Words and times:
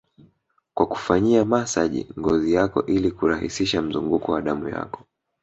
kwa 0.73 0.85
kufanyia 0.87 1.45
masaji 1.45 2.07
ngozi 2.19 2.53
yako 2.53 2.85
ili 2.85 3.11
kurahisisha 3.11 3.81
mzunguko 3.81 4.31
wa 4.31 4.41
damu 4.41 4.69
yako 4.69 5.03